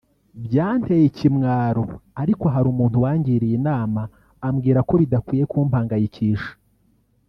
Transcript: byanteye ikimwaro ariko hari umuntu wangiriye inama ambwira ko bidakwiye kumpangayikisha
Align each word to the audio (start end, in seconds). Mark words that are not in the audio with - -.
byanteye 0.45 1.03
ikimwaro 1.09 1.83
ariko 2.21 2.45
hari 2.53 2.67
umuntu 2.73 2.97
wangiriye 3.05 3.53
inama 3.59 4.01
ambwira 4.47 4.79
ko 4.87 4.93
bidakwiye 5.01 5.43
kumpangayikisha 5.51 6.51